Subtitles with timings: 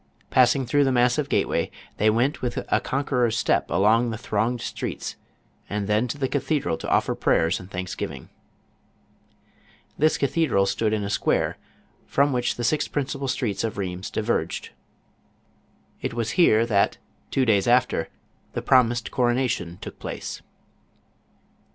[0.31, 5.15] Passing through the massive gateway, they went with a conqueror's step along the thronged streets,
[5.69, 8.29] and then to the cathedral to offer prayers and thanksgiving.
[9.99, 11.59] This cathedral stood in a square,
[12.07, 14.71] from which the six principal streets of Rlieims diverged.
[16.01, 16.97] It was here that,
[17.29, 18.09] two days after,
[18.53, 20.41] the promised coronation took place.